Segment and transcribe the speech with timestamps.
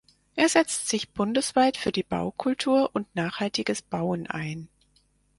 [0.35, 4.67] Er setzt sich bundesweit für die Baukultur und nachhaltiges Bauen ein.